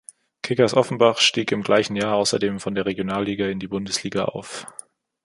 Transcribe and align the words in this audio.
Kickers 0.41 0.73
Offenbach 0.73 1.19
stieg 1.19 1.51
im 1.51 1.61
gleichen 1.61 1.95
Jahr 1.95 2.15
außerdem 2.15 2.59
von 2.59 2.73
der 2.73 2.87
Regionalliga 2.87 3.45
in 3.49 3.59
die 3.59 3.67
Bundesliga 3.67 4.25
auf. 4.25 4.65